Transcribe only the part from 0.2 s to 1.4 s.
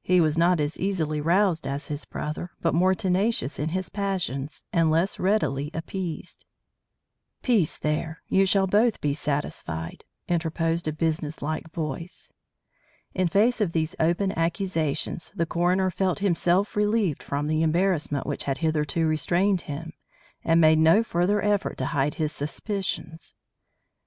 not as easily